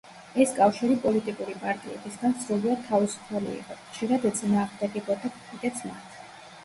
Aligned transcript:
ეს 0.43 0.51
კავშირი 0.59 0.95
პოლიტიკური 1.03 1.53
პარტიებისგან 1.65 2.33
სრულიად 2.45 2.81
თავისუფალი 2.87 3.53
იყო, 3.59 3.79
ხშირად 3.93 4.27
ეწინააღმდეგებოდა 4.33 5.33
კიდეც 5.39 5.89
მათ. 5.91 6.23